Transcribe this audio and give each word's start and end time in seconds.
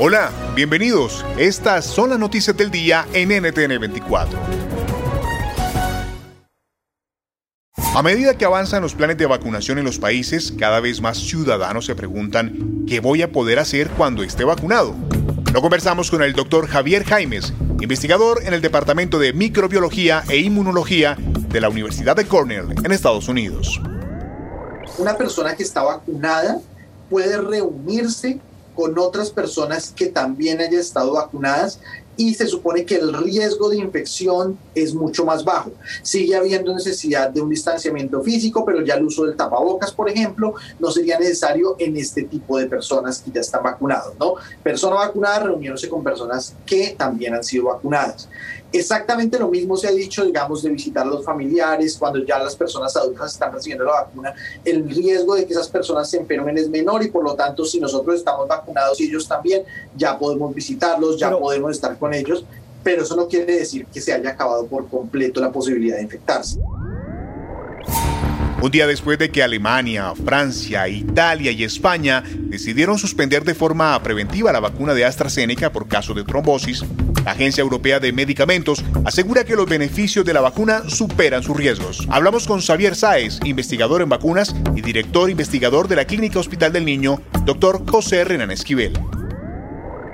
Hola, 0.00 0.30
bienvenidos. 0.54 1.26
Estas 1.36 1.84
son 1.84 2.10
las 2.10 2.20
noticias 2.20 2.56
del 2.56 2.70
día 2.70 3.04
en 3.12 3.30
NTN 3.30 3.80
24. 3.80 4.38
A 7.96 8.02
medida 8.04 8.38
que 8.38 8.44
avanzan 8.44 8.80
los 8.80 8.94
planes 8.94 9.18
de 9.18 9.26
vacunación 9.26 9.76
en 9.76 9.84
los 9.84 9.98
países, 9.98 10.52
cada 10.56 10.78
vez 10.78 11.00
más 11.00 11.18
ciudadanos 11.18 11.84
se 11.84 11.96
preguntan 11.96 12.84
qué 12.86 13.00
voy 13.00 13.22
a 13.22 13.32
poder 13.32 13.58
hacer 13.58 13.88
cuando 13.90 14.22
esté 14.22 14.44
vacunado. 14.44 14.94
Lo 15.52 15.60
conversamos 15.60 16.12
con 16.12 16.22
el 16.22 16.32
doctor 16.32 16.68
Javier 16.68 17.02
Jaimes, 17.02 17.52
investigador 17.80 18.44
en 18.44 18.54
el 18.54 18.62
Departamento 18.62 19.18
de 19.18 19.32
Microbiología 19.32 20.22
e 20.28 20.36
Inmunología 20.36 21.16
de 21.18 21.60
la 21.60 21.70
Universidad 21.70 22.14
de 22.14 22.28
Cornell 22.28 22.72
en 22.84 22.92
Estados 22.92 23.26
Unidos. 23.26 23.80
Una 24.96 25.16
persona 25.16 25.56
que 25.56 25.64
está 25.64 25.82
vacunada 25.82 26.60
puede 27.10 27.36
reunirse 27.36 28.38
con 28.78 28.96
otras 28.96 29.30
personas 29.30 29.90
que 29.90 30.06
también 30.06 30.60
hayan 30.60 30.74
estado 30.74 31.14
vacunadas 31.14 31.80
y 32.18 32.34
se 32.34 32.48
supone 32.48 32.84
que 32.84 32.96
el 32.96 33.14
riesgo 33.14 33.70
de 33.70 33.76
infección 33.76 34.58
es 34.74 34.92
mucho 34.92 35.24
más 35.24 35.44
bajo. 35.44 35.70
Sigue 36.02 36.34
habiendo 36.34 36.74
necesidad 36.74 37.30
de 37.30 37.40
un 37.40 37.48
distanciamiento 37.48 38.20
físico, 38.22 38.64
pero 38.64 38.84
ya 38.84 38.96
el 38.96 39.04
uso 39.04 39.24
del 39.24 39.36
tapabocas, 39.36 39.92
por 39.92 40.10
ejemplo, 40.10 40.54
no 40.80 40.90
sería 40.90 41.16
necesario 41.16 41.76
en 41.78 41.96
este 41.96 42.24
tipo 42.24 42.58
de 42.58 42.66
personas 42.66 43.20
que 43.20 43.30
ya 43.30 43.40
están 43.40 43.62
vacunados, 43.62 44.14
¿no? 44.18 44.34
Persona 44.64 44.96
vacunada 44.96 45.44
reuniéndose 45.44 45.88
con 45.88 46.02
personas 46.02 46.54
que 46.66 46.96
también 46.98 47.34
han 47.34 47.44
sido 47.44 47.66
vacunadas. 47.66 48.28
Exactamente 48.70 49.38
lo 49.38 49.48
mismo 49.48 49.78
se 49.78 49.88
ha 49.88 49.92
dicho, 49.92 50.24
digamos, 50.26 50.62
de 50.62 50.68
visitar 50.68 51.06
a 51.06 51.08
los 51.08 51.24
familiares 51.24 51.96
cuando 51.96 52.22
ya 52.22 52.38
las 52.38 52.54
personas 52.54 52.94
adultas 52.96 53.32
están 53.32 53.50
recibiendo 53.50 53.84
la 53.86 53.92
vacuna. 53.92 54.34
El 54.62 54.86
riesgo 54.90 55.36
de 55.36 55.46
que 55.46 55.54
esas 55.54 55.68
personas 55.68 56.10
se 56.10 56.18
enfermen 56.18 56.58
es 56.58 56.68
menor 56.68 57.02
y 57.02 57.08
por 57.08 57.24
lo 57.24 57.34
tanto, 57.34 57.64
si 57.64 57.80
nosotros 57.80 58.16
estamos 58.16 58.46
vacunados 58.46 59.00
y 59.00 59.04
ellos 59.04 59.26
también, 59.26 59.62
ya 59.96 60.18
podemos 60.18 60.54
visitarlos, 60.54 61.18
ya 61.18 61.30
podemos 61.30 61.70
estar 61.70 61.98
con 61.98 62.07
ellos, 62.14 62.44
pero 62.82 63.02
eso 63.02 63.16
no 63.16 63.28
quiere 63.28 63.58
decir 63.58 63.86
que 63.86 64.00
se 64.00 64.12
haya 64.12 64.30
acabado 64.30 64.66
por 64.66 64.88
completo 64.88 65.40
la 65.40 65.52
posibilidad 65.52 65.96
de 65.96 66.02
infectarse. 66.02 66.58
Un 68.60 68.72
día 68.72 68.88
después 68.88 69.20
de 69.20 69.30
que 69.30 69.42
Alemania, 69.42 70.12
Francia, 70.24 70.88
Italia 70.88 71.52
y 71.52 71.62
España 71.62 72.24
decidieron 72.34 72.98
suspender 72.98 73.44
de 73.44 73.54
forma 73.54 74.02
preventiva 74.02 74.50
la 74.52 74.58
vacuna 74.58 74.94
de 74.94 75.04
AstraZeneca 75.04 75.70
por 75.70 75.86
caso 75.86 76.12
de 76.12 76.24
trombosis, 76.24 76.84
la 77.24 77.32
Agencia 77.32 77.62
Europea 77.62 78.00
de 78.00 78.12
Medicamentos 78.12 78.84
asegura 79.04 79.44
que 79.44 79.54
los 79.54 79.68
beneficios 79.68 80.24
de 80.24 80.32
la 80.32 80.40
vacuna 80.40 80.88
superan 80.88 81.44
sus 81.44 81.56
riesgos. 81.56 82.04
Hablamos 82.10 82.48
con 82.48 82.60
Xavier 82.60 82.96
Sáez, 82.96 83.38
investigador 83.44 84.02
en 84.02 84.08
vacunas 84.08 84.56
y 84.74 84.80
director 84.80 85.30
investigador 85.30 85.86
de 85.86 85.96
la 85.96 86.06
Clínica 86.06 86.40
Hospital 86.40 86.72
del 86.72 86.84
Niño, 86.84 87.20
doctor 87.44 87.88
José 87.88 88.24
Renan 88.24 88.50
Esquivel. 88.50 88.94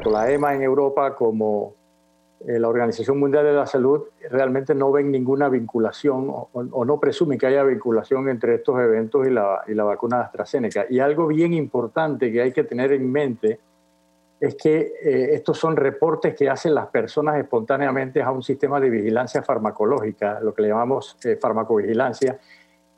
La 0.05 0.31
EMA 0.31 0.55
en 0.55 0.63
Europa 0.63 1.15
como 1.15 1.77
la 2.47 2.69
Organización 2.69 3.19
Mundial 3.19 3.45
de 3.45 3.55
la 3.55 3.67
Salud 3.67 4.03
realmente 4.31 4.75
no 4.75 4.93
ven 4.93 5.11
ninguna 5.11 5.49
vinculación 5.49 6.27
o, 6.29 6.85
no 6.85 7.01
presumen 7.01 7.39
que 7.39 7.47
haya 7.47 7.63
vinculación 7.63 8.29
entre 8.29 8.57
estos 8.57 8.79
eventos 8.79 9.27
y 9.27 9.31
la, 9.31 9.63
y 9.67 9.73
la 9.75 9.85
vacuna 9.85 10.19
de 10.19 10.23
AstraZeneca. 10.25 10.87
Y 10.91 10.99
algo 10.99 11.27
bien 11.27 11.55
importante 11.55 12.31
que 12.31 12.43
hay 12.43 12.53
que 12.53 12.65
tener 12.65 12.93
en 12.93 13.11
mente 13.11 13.61
es 14.41 14.57
que 14.57 14.93
eh, 15.03 15.35
estos 15.35 15.59
son 15.59 15.77
reportes 15.77 16.35
que 16.35 16.51
hacen 16.51 16.75
las 16.75 16.89
personas 16.89 17.39
espontáneamente 17.39 18.23
a 18.23 18.31
un 18.31 18.43
sistema 18.43 18.79
de 18.79 18.91
vigilancia 18.91 19.43
farmacológica, 19.43 20.41
lo 20.41 20.53
que 20.53 20.63
le 20.63 20.69
llamamos 20.69 21.17
eh, 21.25 21.39
farmacovigilancia, 21.41 22.39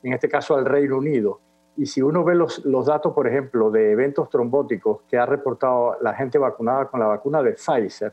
en 0.03 0.13
este 0.13 0.27
caso 0.27 0.55
al 0.55 0.65
Reino 0.65 0.97
Unido. 0.97 1.39
Y 1.77 1.85
si 1.85 2.01
uno 2.01 2.23
ve 2.23 2.35
los, 2.35 2.65
los, 2.65 2.87
datos, 2.87 3.13
por 3.13 3.27
ejemplo, 3.27 3.69
de 3.69 3.91
eventos 3.91 4.29
trombóticos 4.29 5.01
que 5.07 5.17
ha 5.17 5.25
reportado 5.25 5.95
la 6.01 6.13
gente 6.15 6.37
vacunada 6.37 6.87
con 6.87 6.99
la 6.99 7.05
vacuna 7.05 7.41
de 7.43 7.53
Pfizer, 7.53 8.11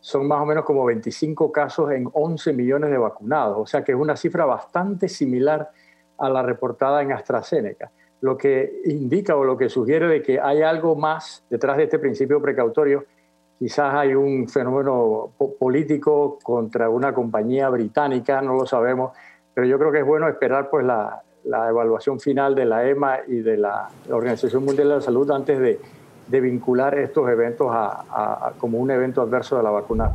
son 0.00 0.26
más 0.26 0.40
o 0.40 0.46
menos 0.46 0.64
como 0.64 0.84
25 0.84 1.50
casos 1.50 1.90
en 1.90 2.08
11 2.12 2.52
millones 2.52 2.90
de 2.90 2.98
vacunados, 2.98 3.58
o 3.58 3.66
sea 3.66 3.82
que 3.82 3.92
es 3.92 3.98
una 3.98 4.16
cifra 4.16 4.44
bastante 4.44 5.08
similar 5.08 5.70
a 6.18 6.28
la 6.28 6.42
reportada 6.42 7.02
en 7.02 7.12
AstraZeneca, 7.12 7.90
lo 8.20 8.36
que 8.36 8.80
indica 8.86 9.36
o 9.36 9.44
lo 9.44 9.56
que 9.56 9.68
sugiere 9.68 10.08
de 10.08 10.22
que 10.22 10.40
hay 10.40 10.62
algo 10.62 10.96
más 10.96 11.44
detrás 11.48 11.76
de 11.76 11.84
este 11.84 11.98
principio 11.98 12.42
precautorio. 12.42 13.04
Quizás 13.58 13.94
hay 13.94 14.14
un 14.14 14.48
fenómeno 14.48 15.32
político 15.58 16.38
contra 16.42 16.88
una 16.88 17.12
compañía 17.12 17.68
británica, 17.68 18.40
no 18.40 18.54
lo 18.54 18.66
sabemos, 18.66 19.16
pero 19.52 19.66
yo 19.66 19.78
creo 19.78 19.90
que 19.90 19.98
es 19.98 20.06
bueno 20.06 20.28
esperar 20.28 20.70
pues 20.70 20.84
la, 20.86 21.22
la 21.44 21.68
evaluación 21.68 22.20
final 22.20 22.54
de 22.54 22.64
la 22.64 22.88
EMA 22.88 23.18
y 23.26 23.40
de 23.40 23.56
la 23.56 23.88
Organización 24.10 24.64
Mundial 24.64 24.88
de 24.88 24.94
la 24.96 25.00
Salud 25.00 25.28
antes 25.30 25.58
de, 25.58 25.80
de 26.28 26.40
vincular 26.40 26.98
estos 26.98 27.28
eventos 27.28 27.68
a, 27.70 28.52
como 28.58 28.78
un 28.78 28.90
evento 28.90 29.22
adverso 29.22 29.56
de 29.56 29.62
la 29.62 29.70
vacuna 29.70 30.12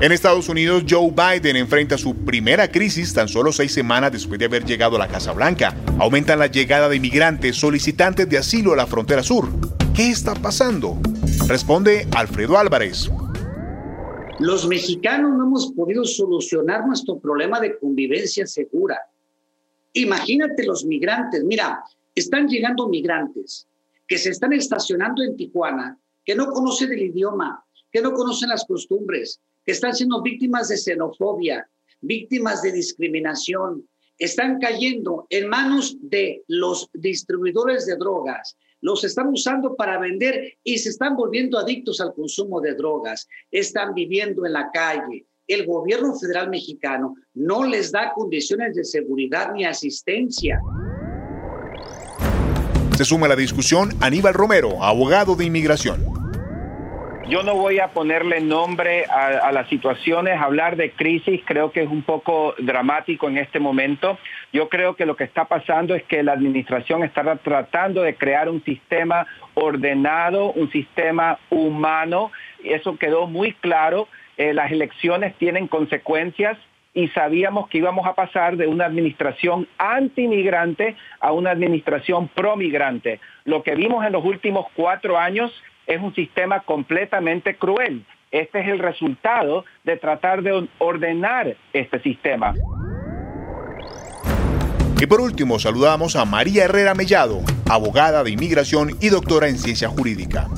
En 0.00 0.12
Estados 0.12 0.48
Unidos, 0.48 0.84
Joe 0.88 1.10
Biden 1.10 1.56
enfrenta 1.56 1.98
su 1.98 2.14
primera 2.14 2.68
crisis 2.70 3.12
tan 3.12 3.28
solo 3.28 3.52
seis 3.52 3.72
semanas 3.72 4.12
después 4.12 4.38
de 4.38 4.46
haber 4.46 4.64
llegado 4.64 4.96
a 4.96 4.98
la 4.98 5.08
Casa 5.08 5.32
Blanca. 5.32 5.74
Aumentan 5.98 6.38
la 6.38 6.46
llegada 6.46 6.88
de 6.88 6.96
inmigrantes 6.96 7.56
solicitantes 7.56 8.28
de 8.28 8.38
asilo 8.38 8.72
a 8.72 8.76
la 8.76 8.86
frontera 8.86 9.22
sur. 9.22 9.48
¿Qué 9.94 10.10
está 10.10 10.34
pasando? 10.34 10.98
Responde 11.48 12.06
Alfredo 12.14 12.58
Álvarez. 12.58 13.10
Los 14.38 14.68
mexicanos 14.68 15.32
no 15.34 15.46
hemos 15.46 15.72
podido 15.72 16.04
solucionar 16.04 16.86
nuestro 16.86 17.18
problema 17.18 17.58
de 17.58 17.78
convivencia 17.78 18.46
segura. 18.46 18.98
Imagínate 19.94 20.66
los 20.66 20.84
migrantes. 20.84 21.42
Mira, 21.42 21.82
están 22.16 22.48
llegando 22.48 22.88
migrantes 22.88 23.68
que 24.08 24.18
se 24.18 24.30
están 24.30 24.52
estacionando 24.52 25.22
en 25.22 25.36
Tijuana, 25.36 25.98
que 26.24 26.34
no 26.34 26.46
conocen 26.46 26.92
el 26.92 27.02
idioma, 27.02 27.64
que 27.92 28.00
no 28.00 28.12
conocen 28.12 28.48
las 28.48 28.64
costumbres, 28.64 29.40
que 29.64 29.72
están 29.72 29.94
siendo 29.94 30.22
víctimas 30.22 30.68
de 30.68 30.78
xenofobia, 30.78 31.68
víctimas 32.00 32.62
de 32.62 32.72
discriminación, 32.72 33.86
están 34.18 34.58
cayendo 34.58 35.26
en 35.28 35.48
manos 35.48 35.96
de 36.00 36.42
los 36.48 36.88
distribuidores 36.94 37.84
de 37.84 37.96
drogas, 37.96 38.56
los 38.80 39.04
están 39.04 39.28
usando 39.28 39.74
para 39.76 39.98
vender 39.98 40.54
y 40.62 40.78
se 40.78 40.90
están 40.90 41.16
volviendo 41.16 41.58
adictos 41.58 42.00
al 42.00 42.14
consumo 42.14 42.60
de 42.60 42.74
drogas, 42.74 43.28
están 43.50 43.92
viviendo 43.94 44.46
en 44.46 44.52
la 44.52 44.70
calle. 44.70 45.26
El 45.46 45.66
gobierno 45.66 46.14
federal 46.14 46.48
mexicano 46.48 47.14
no 47.34 47.64
les 47.64 47.92
da 47.92 48.12
condiciones 48.14 48.74
de 48.74 48.84
seguridad 48.84 49.52
ni 49.52 49.64
asistencia. 49.64 50.60
Se 52.96 53.04
suma 53.04 53.26
a 53.26 53.28
la 53.28 53.36
discusión 53.36 53.90
Aníbal 54.00 54.32
Romero, 54.32 54.82
abogado 54.82 55.36
de 55.36 55.44
inmigración. 55.44 56.02
Yo 57.28 57.42
no 57.42 57.54
voy 57.54 57.78
a 57.78 57.88
ponerle 57.88 58.40
nombre 58.40 59.04
a, 59.04 59.52
las 59.52 59.68
situaciones, 59.68 60.40
hablar 60.40 60.76
de 60.76 60.92
crisis 60.92 61.42
creo 61.44 61.72
que 61.72 61.82
es 61.82 61.90
un 61.90 62.00
poco 62.00 62.54
dramático 62.56 63.28
en 63.28 63.36
este 63.36 63.60
momento. 63.60 64.16
Yo 64.50 64.70
creo 64.70 64.96
que 64.96 65.04
lo 65.04 65.14
que 65.14 65.24
está 65.24 65.44
pasando 65.44 65.94
es 65.94 66.04
que 66.04 66.22
la 66.22 66.32
administración 66.32 67.04
está 67.04 67.36
tratando 67.36 68.00
de 68.00 68.14
crear 68.14 68.48
un 68.48 68.64
sistema 68.64 69.26
ordenado, 69.52 70.52
un 70.52 70.70
sistema 70.72 71.38
humano. 71.50 72.32
Eso 72.64 72.96
quedó 72.96 73.26
muy 73.26 73.52
claro. 73.52 74.08
Eh, 74.38 74.54
las 74.54 74.72
elecciones 74.72 75.34
tienen 75.36 75.68
consecuencias 75.68 76.56
y 76.96 77.08
sabíamos 77.08 77.68
que 77.68 77.76
íbamos 77.76 78.06
a 78.06 78.14
pasar 78.14 78.56
de 78.56 78.66
una 78.66 78.86
administración 78.86 79.68
antimigrante 79.76 80.96
a 81.20 81.30
una 81.30 81.50
administración 81.50 82.28
promigrante. 82.28 83.20
Lo 83.44 83.62
que 83.62 83.74
vimos 83.74 84.04
en 84.06 84.14
los 84.14 84.24
últimos 84.24 84.64
cuatro 84.74 85.18
años 85.18 85.52
es 85.86 86.00
un 86.00 86.14
sistema 86.14 86.60
completamente 86.60 87.56
cruel. 87.56 88.02
Este 88.30 88.60
es 88.60 88.68
el 88.68 88.78
resultado 88.78 89.66
de 89.84 89.98
tratar 89.98 90.42
de 90.42 90.68
ordenar 90.78 91.54
este 91.74 92.00
sistema. 92.00 92.54
Y 94.98 95.06
por 95.06 95.20
último, 95.20 95.58
saludamos 95.58 96.16
a 96.16 96.24
María 96.24 96.64
Herrera 96.64 96.94
Mellado, 96.94 97.40
abogada 97.68 98.24
de 98.24 98.30
inmigración 98.30 98.96
y 99.02 99.10
doctora 99.10 99.48
en 99.48 99.58
ciencia 99.58 99.90
jurídica. 99.90 100.48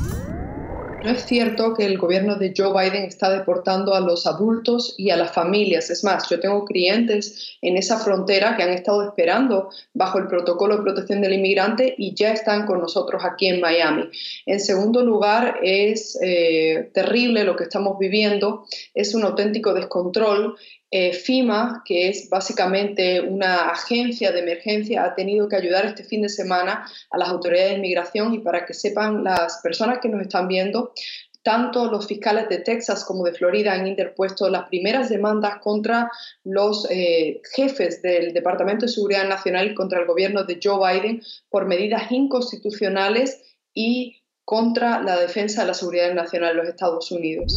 No 1.05 1.13
es 1.13 1.25
cierto 1.27 1.75
que 1.75 1.87
el 1.87 1.97
gobierno 1.97 2.35
de 2.35 2.53
Joe 2.57 2.73
Biden 2.73 3.05
está 3.05 3.31
deportando 3.31 3.95
a 3.95 4.01
los 4.01 4.27
adultos 4.27 4.97
y 4.99 5.11
a 5.11 5.17
las 5.17 5.33
familias. 5.33 5.91
Es 5.91 6.03
más, 6.03 6.29
yo 6.29 6.41
tengo 6.41 6.65
clientes 6.65 7.57
en 7.63 7.77
esa 7.77 8.01
frontera 8.01 8.57
que 8.57 8.65
han 8.65 8.71
estado 8.71 9.05
esperando 9.05 9.71
bajo 9.95 10.19
el 10.19 10.27
protocolo 10.27 10.77
de 10.77 10.83
protección 10.83 11.21
del 11.21 11.35
inmigrante 11.35 11.95
y 11.97 12.15
ya 12.15 12.33
están 12.33 12.67
con 12.67 12.81
nosotros 12.81 13.23
aquí 13.25 13.47
en 13.47 13.61
Miami. 13.61 14.11
En 14.45 14.59
segundo 14.59 15.05
lugar, 15.05 15.61
es 15.63 16.19
eh, 16.21 16.91
terrible 16.93 17.45
lo 17.45 17.55
que 17.55 17.65
estamos 17.65 17.97
viviendo. 17.97 18.67
Es 18.93 19.15
un 19.15 19.23
auténtico 19.23 19.75
descontrol 19.75 20.57
eh, 20.91 21.13
FIMA, 21.13 21.83
que 21.85 22.09
es 22.09 22.31
básicamente 22.31 23.21
una 23.21 23.71
agencia 23.71 24.33
de 24.33 24.41
emergencia, 24.41 25.05
ha 25.05 25.15
tenido 25.15 25.49
que 25.49 25.57
ayudar 25.57 25.85
este 25.85 26.05
fin 26.05 26.23
de 26.23 26.31
semana 26.31 26.87
a 27.11 27.19
las 27.19 27.29
autoridades 27.29 27.73
de 27.73 27.77
inmigración 27.79 28.33
y 28.33 28.39
para 28.39 28.65
que 28.65 28.73
sepan 28.73 29.23
las 29.23 29.61
personas 29.63 29.99
que 30.01 30.09
nos 30.09 30.23
están 30.23 30.49
viendo, 30.49 30.93
tanto 31.43 31.91
los 31.91 32.07
fiscales 32.07 32.49
de 32.49 32.59
Texas 32.59 33.05
como 33.05 33.25
de 33.25 33.33
Florida 33.33 33.73
han 33.73 33.87
interpuesto 33.87 34.49
las 34.49 34.69
primeras 34.69 35.09
demandas 35.09 35.59
contra 35.61 36.11
los 36.45 36.87
eh, 36.91 37.41
jefes 37.55 38.03
del 38.03 38.33
Departamento 38.33 38.87
de 38.87 38.93
Seguridad 38.93 39.29
Nacional 39.29 39.71
y 39.71 39.75
contra 39.75 40.01
el 40.01 40.07
gobierno 40.07 40.45
de 40.45 40.59
Joe 40.63 41.01
Biden 41.01 41.23
por 41.49 41.67
medidas 41.67 42.11
inconstitucionales 42.11 43.41
y 43.73 44.23
contra 44.45 45.01
la 45.03 45.19
defensa 45.19 45.63
de 45.63 45.69
la 45.69 45.75
seguridad 45.75 46.13
nacional 46.15 46.51
de 46.51 46.63
los 46.63 46.69
Estados 46.69 47.11
Unidos. 47.13 47.55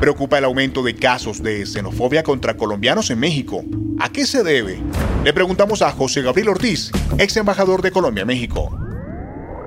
Preocupa 0.00 0.36
el 0.36 0.44
aumento 0.44 0.82
de 0.82 0.94
casos 0.94 1.42
de 1.42 1.64
xenofobia 1.64 2.22
contra 2.22 2.54
colombianos 2.54 3.10
en 3.10 3.18
México. 3.18 3.64
¿A 3.98 4.12
qué 4.12 4.26
se 4.26 4.42
debe? 4.42 4.78
Le 5.24 5.32
preguntamos 5.32 5.80
a 5.80 5.90
José 5.90 6.20
Gabriel 6.20 6.50
Ortiz, 6.50 6.90
ex 7.18 7.36
embajador 7.38 7.80
de 7.80 7.90
Colombia 7.90 8.26
México. 8.26 8.78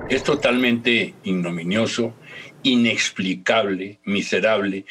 Es 0.08 0.22
totalmente 0.22 1.14
ignominioso, 1.24 2.14
inexplicable, 2.62 3.98
miserable. 4.04 4.84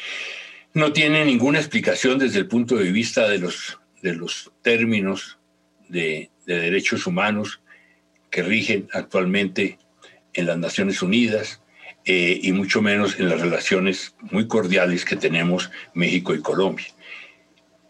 No 0.73 0.91
tiene 0.91 1.23
ninguna 1.23 1.59
explicación 1.59 2.19
desde 2.19 2.39
el 2.39 2.47
punto 2.47 2.75
de 2.75 2.91
vista 2.91 3.29
de 3.29 3.39
los, 3.39 3.79
de 4.01 4.15
los 4.15 4.51
términos 4.61 5.39
de 5.87 6.29
derechos 6.45 7.07
humanos 7.07 7.61
que 8.29 8.43
rigen 8.43 8.89
actualmente 8.93 9.79
en 10.33 10.45
las 10.45 10.57
Naciones 10.57 11.01
Unidas, 11.01 11.61
eh, 12.11 12.39
y 12.41 12.51
mucho 12.53 12.81
menos 12.81 13.19
en 13.19 13.29
las 13.29 13.39
relaciones 13.39 14.15
muy 14.31 14.47
cordiales 14.47 15.05
que 15.05 15.15
tenemos 15.15 15.69
México 15.93 16.33
y 16.33 16.41
Colombia. 16.41 16.87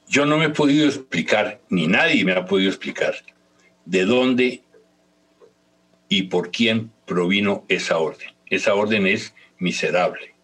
Yo 0.10 0.25
no 0.25 0.38
me 0.38 0.48
he 0.48 0.50
podido 0.50 0.88
explicar, 0.88 1.62
ni 1.69 1.88
nadie 1.88 2.25
me 2.25 2.33
ha 2.33 2.45
podido 2.45 2.69
explicar, 2.69 3.16
de 3.86 4.04
dónde 4.04 4.62
y 6.10 6.24
por 6.24 6.51
quién 6.51 6.92
provino 7.06 7.63
esa 7.69 7.98
orden. 7.98 8.27
Esa 8.48 8.75
orden 8.75 9.07
es 9.07 9.33
miserable. 9.57 10.36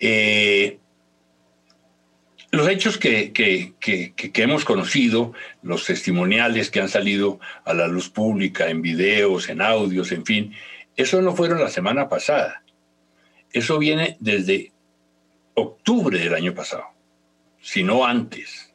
Eh, 0.00 0.80
los 2.50 2.68
hechos 2.68 2.98
que, 2.98 3.32
que, 3.32 4.32
hemos 4.34 4.64
conocido, 4.64 5.32
los 5.62 5.84
testimoniales 5.84 6.72
que 6.72 6.80
han 6.80 6.88
salido 6.88 7.38
a 7.64 7.72
la 7.72 7.86
luz 7.86 8.08
pública 8.08 8.68
en 8.68 8.82
videos, 8.82 9.48
en 9.48 9.62
audios, 9.62 10.10
en 10.10 10.26
fin, 10.26 10.54
eso 10.98 11.22
no 11.22 11.34
fueron 11.34 11.60
la 11.60 11.70
semana 11.70 12.08
pasada. 12.08 12.64
Eso 13.52 13.78
viene 13.78 14.16
desde 14.18 14.72
octubre 15.54 16.18
del 16.18 16.34
año 16.34 16.54
pasado, 16.54 16.86
sino 17.60 18.04
antes. 18.04 18.74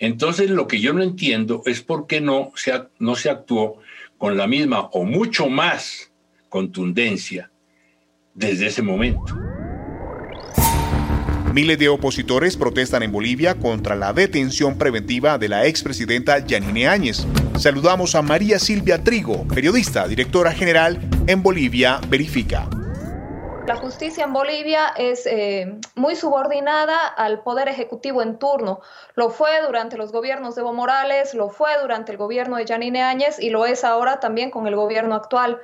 Entonces 0.00 0.50
lo 0.50 0.66
que 0.66 0.80
yo 0.80 0.92
no 0.92 1.02
entiendo 1.02 1.62
es 1.66 1.82
por 1.82 2.08
qué 2.08 2.20
no 2.20 2.50
se, 2.56 2.72
no 2.98 3.14
se 3.14 3.30
actuó 3.30 3.78
con 4.18 4.36
la 4.36 4.48
misma 4.48 4.90
o 4.92 5.04
mucho 5.04 5.48
más 5.48 6.12
contundencia 6.48 7.50
desde 8.34 8.66
ese 8.66 8.82
momento. 8.82 9.49
Miles 11.52 11.80
de 11.80 11.88
opositores 11.88 12.56
protestan 12.56 13.02
en 13.02 13.10
Bolivia 13.10 13.56
contra 13.56 13.96
la 13.96 14.12
detención 14.12 14.78
preventiva 14.78 15.36
de 15.36 15.48
la 15.48 15.66
expresidenta 15.66 16.38
Yanine 16.38 16.86
Áñez. 16.86 17.26
Saludamos 17.58 18.14
a 18.14 18.22
María 18.22 18.60
Silvia 18.60 19.02
Trigo, 19.02 19.48
periodista, 19.48 20.06
directora 20.06 20.52
general 20.52 21.00
en 21.26 21.42
Bolivia 21.42 22.00
Verifica. 22.08 22.68
La 23.66 23.74
justicia 23.74 24.22
en 24.24 24.32
Bolivia 24.32 24.92
es 24.96 25.26
eh, 25.26 25.74
muy 25.96 26.14
subordinada 26.14 27.08
al 27.08 27.42
poder 27.42 27.68
ejecutivo 27.68 28.22
en 28.22 28.38
turno. 28.38 28.80
Lo 29.16 29.30
fue 29.30 29.50
durante 29.66 29.96
los 29.96 30.12
gobiernos 30.12 30.54
de 30.54 30.60
Evo 30.60 30.72
Morales, 30.72 31.34
lo 31.34 31.48
fue 31.48 31.70
durante 31.82 32.12
el 32.12 32.18
gobierno 32.18 32.58
de 32.58 32.64
Yanine 32.64 33.02
Áñez 33.02 33.40
y 33.40 33.50
lo 33.50 33.66
es 33.66 33.82
ahora 33.82 34.20
también 34.20 34.52
con 34.52 34.68
el 34.68 34.76
gobierno 34.76 35.16
actual. 35.16 35.60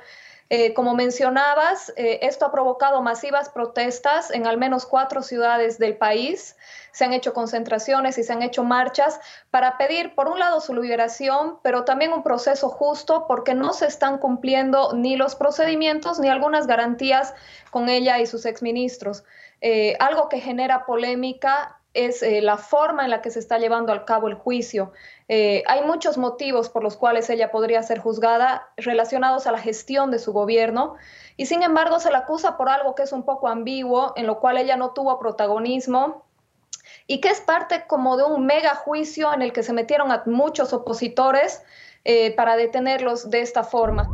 Eh, 0.49 0.73
como 0.73 0.95
mencionabas, 0.95 1.91
eh, 1.97 2.19
esto 2.21 2.45
ha 2.45 2.51
provocado 2.51 3.01
masivas 3.01 3.49
protestas 3.49 4.31
en 4.31 4.47
al 4.47 4.57
menos 4.57 4.85
cuatro 4.85 5.21
ciudades 5.21 5.77
del 5.77 5.97
país. 5.97 6.55
Se 6.91 7.03
han 7.03 7.13
hecho 7.13 7.33
concentraciones 7.33 8.17
y 8.17 8.23
se 8.23 8.31
han 8.31 8.41
hecho 8.41 8.63
marchas 8.63 9.19
para 9.51 9.77
pedir, 9.77 10.15
por 10.15 10.29
un 10.29 10.39
lado, 10.39 10.61
su 10.61 10.73
liberación, 10.73 11.59
pero 11.63 11.83
también 11.83 12.13
un 12.13 12.23
proceso 12.23 12.69
justo 12.69 13.25
porque 13.27 13.55
no 13.55 13.73
se 13.73 13.87
están 13.87 14.19
cumpliendo 14.19 14.93
ni 14.93 15.17
los 15.17 15.35
procedimientos 15.35 16.19
ni 16.19 16.29
algunas 16.29 16.65
garantías 16.65 17.33
con 17.69 17.89
ella 17.89 18.19
y 18.19 18.25
sus 18.25 18.45
exministros. 18.45 19.25
Eh, 19.59 19.95
algo 19.99 20.29
que 20.29 20.39
genera 20.39 20.85
polémica 20.85 21.76
es 21.97 22.21
eh, 22.23 22.41
la 22.41 22.57
forma 22.57 23.03
en 23.03 23.09
la 23.11 23.21
que 23.21 23.31
se 23.31 23.39
está 23.39 23.57
llevando 23.59 23.91
a 23.93 24.05
cabo 24.05 24.27
el 24.27 24.35
juicio. 24.35 24.91
Eh, 25.27 25.63
hay 25.67 25.83
muchos 25.83 26.17
motivos 26.17 26.69
por 26.69 26.83
los 26.83 26.95
cuales 26.97 27.29
ella 27.29 27.51
podría 27.51 27.83
ser 27.83 27.99
juzgada 27.99 28.69
relacionados 28.77 29.47
a 29.47 29.51
la 29.51 29.59
gestión 29.59 30.11
de 30.11 30.19
su 30.19 30.33
gobierno 30.33 30.95
y 31.37 31.47
sin 31.47 31.63
embargo 31.63 31.99
se 31.99 32.11
la 32.11 32.19
acusa 32.19 32.57
por 32.57 32.69
algo 32.69 32.95
que 32.95 33.03
es 33.03 33.11
un 33.11 33.23
poco 33.23 33.47
ambiguo, 33.47 34.13
en 34.15 34.27
lo 34.27 34.39
cual 34.39 34.57
ella 34.57 34.77
no 34.77 34.91
tuvo 34.93 35.19
protagonismo 35.19 36.25
y 37.07 37.21
que 37.21 37.29
es 37.29 37.41
parte 37.41 37.85
como 37.87 38.17
de 38.17 38.23
un 38.25 38.45
mega 38.45 38.75
juicio 38.75 39.33
en 39.33 39.41
el 39.41 39.53
que 39.53 39.63
se 39.63 39.73
metieron 39.73 40.11
a 40.11 40.23
muchos 40.25 40.73
opositores 40.73 41.63
eh, 42.03 42.35
para 42.35 42.55
detenerlos 42.57 43.29
de 43.29 43.41
esta 43.41 43.63
forma. 43.63 44.13